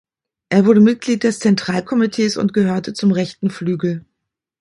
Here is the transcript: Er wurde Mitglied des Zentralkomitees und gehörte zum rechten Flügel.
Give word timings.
Er 0.49 0.65
wurde 0.65 0.79
Mitglied 0.79 1.21
des 1.21 1.37
Zentralkomitees 1.37 2.35
und 2.35 2.55
gehörte 2.55 2.93
zum 2.95 3.11
rechten 3.11 3.51
Flügel. 3.51 4.03